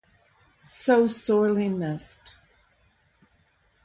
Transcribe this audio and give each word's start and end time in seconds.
So 0.65 1.05
sorely 1.05 1.69
missed. 1.69 2.37